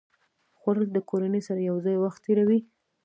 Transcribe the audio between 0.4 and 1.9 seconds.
خوړل د کورنۍ سره یو